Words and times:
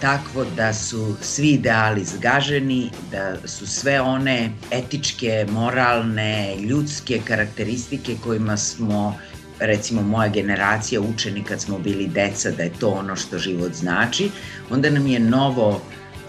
takvo 0.00 0.44
da 0.56 0.74
su 0.74 1.16
svi 1.20 1.48
ideali 1.48 2.04
zgaženi, 2.04 2.90
da 3.10 3.48
su 3.48 3.66
sve 3.66 4.00
one 4.00 4.50
etičke, 4.70 5.46
moralne, 5.50 6.56
ljudske 6.56 7.20
karakteristike 7.24 8.16
kojima 8.24 8.56
smo 8.56 9.18
recimo 9.60 10.02
moja 10.02 10.28
generacija 10.28 11.00
učeni 11.00 11.44
kad 11.44 11.60
smo 11.60 11.78
bili 11.78 12.06
deca 12.06 12.50
da 12.50 12.62
je 12.62 12.72
to 12.80 12.88
ono 12.88 13.16
što 13.16 13.38
život 13.38 13.72
znači, 13.72 14.30
onda 14.70 14.90
nam 14.90 15.06
je 15.06 15.20
novo 15.20 15.82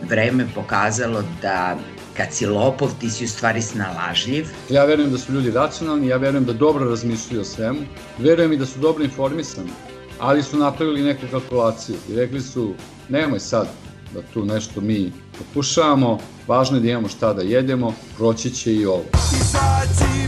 vreme 0.10 0.46
pokazalo 0.56 1.24
da 1.42 1.78
kad 2.18 2.28
si 2.34 2.46
lopov, 2.46 2.90
ti 3.00 3.10
si 3.10 3.26
u 3.26 3.28
stvari 3.28 3.62
snalažljiv. 3.62 4.48
Ja 4.70 4.86
verujem 4.86 5.12
da 5.12 5.18
su 5.18 5.34
ljudi 5.34 5.52
racionalni, 5.52 6.08
ja 6.08 6.18
verujem 6.18 6.46
da 6.46 6.54
dobro 6.54 6.90
razmišljaju 6.90 7.42
o 7.42 7.44
svemu, 7.44 7.80
verujem 8.18 8.54
i 8.54 8.58
da 8.58 8.66
su 8.66 8.80
dobro 8.80 9.04
informisani, 9.04 9.70
ali 10.22 10.44
su 10.44 10.58
napravili 10.58 11.04
neku 11.04 11.22
kalkulaciju 11.32 11.96
i 12.10 12.16
rekli 12.16 12.42
su 12.42 12.74
nemoj 13.10 13.40
sad 13.40 13.68
da 14.14 14.22
tu 14.34 14.46
nešto 14.46 14.82
mi 14.82 15.12
pokušavamo, 15.38 16.20
važno 16.48 16.78
je 16.78 16.82
da 16.82 16.90
imamo 16.90 17.08
šta 17.08 17.34
da 17.34 17.42
jedemo, 17.42 17.94
proći 18.18 18.50
će 18.50 18.76
i 18.76 18.86
ovo. 18.86 19.04
Izađi, 19.14 20.22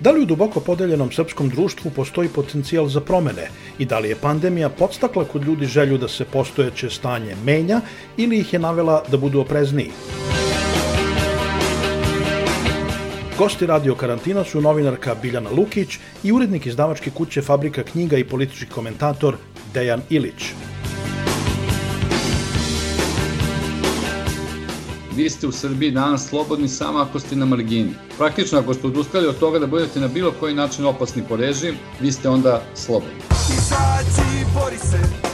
Da 0.00 0.10
li 0.10 0.22
u 0.22 0.24
duboko 0.24 0.60
podeljenom 0.60 1.12
srpskom 1.12 1.48
društvu 1.48 1.90
postoji 1.90 2.28
potencijal 2.28 2.88
za 2.88 3.00
promene 3.00 3.48
i 3.78 3.84
da 3.84 3.98
li 3.98 4.08
je 4.08 4.16
pandemija 4.16 4.68
podstakla 4.68 5.24
kod 5.24 5.44
ljudi 5.44 5.66
želju 5.66 5.98
da 5.98 6.08
se 6.08 6.24
postojeće 6.24 6.90
stanje 6.90 7.36
menja 7.44 7.80
ili 8.16 8.38
ih 8.38 8.52
je 8.52 8.58
navela 8.58 9.02
da 9.10 9.16
budu 9.16 9.40
oprezniji? 9.40 9.90
Gosti 13.38 13.66
radio 13.66 13.94
karantina 13.94 14.44
su 14.44 14.60
novinarka 14.60 15.14
Biljana 15.22 15.50
Lukić 15.50 15.98
i 16.22 16.32
urednik 16.32 16.66
izdavačke 16.66 17.10
kuće 17.10 17.42
Fabrika 17.42 17.82
knjiga 17.82 18.16
i 18.16 18.24
politički 18.24 18.66
komentator 18.66 19.36
Dejan 19.74 20.02
Ilić. 20.10 20.52
vi 25.16 25.30
ste 25.30 25.46
u 25.46 25.52
Srbiji 25.52 25.90
danas 25.90 26.28
slobodni 26.28 26.68
samo 26.68 26.98
ako 26.98 27.20
ste 27.20 27.36
na 27.36 27.46
margini. 27.46 27.94
Praktično 28.18 28.58
ako 28.58 28.74
ste 28.74 28.86
odustali 28.86 29.26
od 29.26 29.38
toga 29.38 29.58
da 29.58 29.66
budete 29.66 30.00
na 30.00 30.08
bilo 30.08 30.32
koji 30.40 30.54
način 30.54 30.84
opasni 30.84 31.22
po 31.28 31.36
režim, 31.36 31.74
vi 32.00 32.12
ste 32.12 32.28
onda 32.28 32.62
slobodni. 32.74 33.18
Izađi, 33.30 34.46
bori 34.54 34.78
se, 34.78 35.25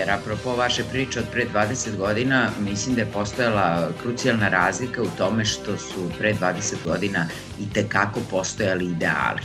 jer 0.00 0.10
apropo 0.10 0.56
vaše 0.56 0.84
priče 0.84 1.20
od 1.20 1.26
pre 1.32 1.46
20 1.54 1.96
godina, 1.96 2.50
mislim 2.60 2.94
da 2.94 3.00
je 3.00 3.12
postojala 3.12 3.88
krucijalna 4.02 4.48
razlika 4.48 5.02
u 5.02 5.06
tome 5.18 5.44
što 5.44 5.76
su 5.76 6.10
pre 6.18 6.34
20 6.34 6.74
godina 6.84 7.26
i 7.60 7.72
tekako 7.72 8.20
postojali 8.30 8.84
ideali. 8.84 9.42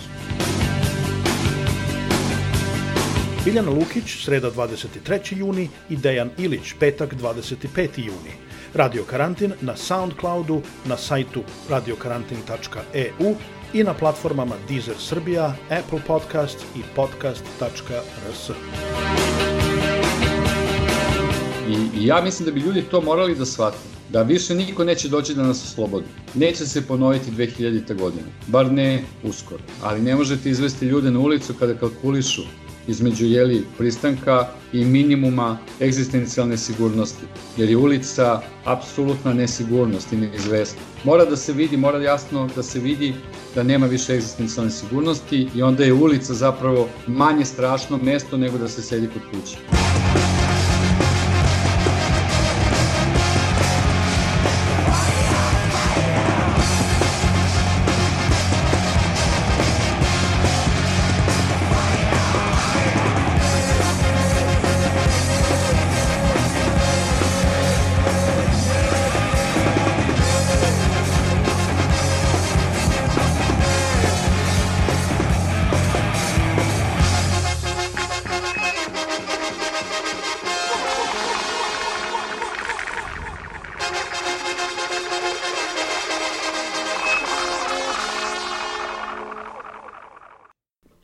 Biljana 3.46 3.70
Lukić, 3.70 4.24
sreda 4.24 4.52
23. 4.52 5.38
juni 5.38 5.70
i 5.90 5.98
Dejan 5.98 6.30
Ilić, 6.38 6.74
petak 6.80 7.14
25. 7.14 7.90
juni. 7.98 8.34
Radio 8.74 9.04
Karantin 9.04 9.54
na 9.62 9.76
Soundcloudu, 9.78 10.62
na 10.86 10.98
sajtu 10.98 11.44
radiokarantin.eu 11.70 13.36
i 13.74 13.84
na 13.84 13.94
platformama 13.94 14.56
Deezer 14.70 14.96
Srbija, 15.00 15.56
Apple 15.70 16.00
Podcast 16.08 16.66
i 16.76 16.82
podcast.rs. 16.96 18.52
Ja 22.06 22.22
mislim 22.22 22.46
da 22.46 22.52
bi 22.52 22.60
ljudi 22.60 22.82
to 22.82 23.02
morali 23.02 23.36
da 23.36 23.46
shvate 23.46 23.78
da 24.10 24.22
više 24.22 24.56
niko 24.56 24.84
neće 24.84 25.10
doći 25.10 25.34
da 25.34 25.44
nas 25.44 25.64
oslobodi. 25.64 26.06
Neće 26.34 26.66
se 26.66 26.82
ponoviti 26.82 27.32
2000. 27.32 27.98
godine, 27.98 28.28
bar 28.48 28.72
ne 28.72 29.04
uskoro. 29.24 29.64
Ali 29.82 30.02
ne 30.02 30.16
možete 30.16 30.50
izvesti 30.50 30.86
ljude 30.86 31.12
na 31.12 31.20
ulicu 31.20 31.54
kada 31.60 31.74
kalkulišu 31.74 32.42
između 32.88 33.26
jeli 33.26 33.66
pristanka 33.78 34.48
i 34.74 34.86
minimuma 34.86 35.58
egzistencijalne 35.82 36.58
sigurnosti, 36.58 37.26
jer 37.58 37.70
je 37.70 37.78
ulica 37.78 38.42
apsolutna 38.66 39.34
nesigurnost 39.34 40.14
i 40.14 40.18
neizvestna. 40.18 40.82
Mora 41.04 41.26
da 41.26 41.36
se 41.36 41.54
vidi, 41.54 41.78
mora 41.78 42.04
jasno 42.04 42.50
da 42.56 42.64
se 42.64 42.80
vidi 42.80 43.14
da 43.56 43.64
nema 43.64 43.86
više 43.86 44.14
egzistencijalne 44.14 44.72
sigurnosti 44.72 45.48
i 45.56 45.62
onda 45.62 45.84
je 45.84 45.94
ulica 45.94 46.34
zapravo 46.34 46.88
manje 47.08 47.46
strašno 47.46 47.98
mesto 47.98 48.38
nego 48.38 48.58
da 48.58 48.68
se 48.68 48.82
sedi 48.82 49.08
kod 49.08 49.22
kuće. 49.32 49.85